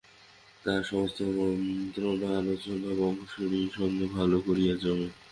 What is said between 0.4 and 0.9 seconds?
তাহার